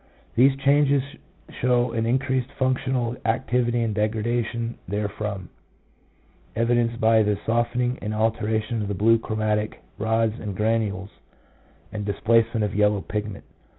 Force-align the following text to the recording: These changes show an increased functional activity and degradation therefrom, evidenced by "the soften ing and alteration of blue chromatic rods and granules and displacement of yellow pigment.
These 0.35 0.55
changes 0.57 1.03
show 1.59 1.91
an 1.91 2.07
increased 2.07 2.49
functional 2.57 3.17
activity 3.23 3.83
and 3.83 3.93
degradation 3.93 4.79
therefrom, 4.89 5.49
evidenced 6.55 6.99
by 6.99 7.21
"the 7.21 7.37
soften 7.45 7.81
ing 7.81 7.99
and 8.01 8.11
alteration 8.11 8.81
of 8.81 8.97
blue 8.97 9.19
chromatic 9.19 9.83
rods 9.99 10.39
and 10.39 10.57
granules 10.57 11.11
and 11.93 12.03
displacement 12.03 12.63
of 12.63 12.73
yellow 12.73 13.01
pigment. 13.01 13.43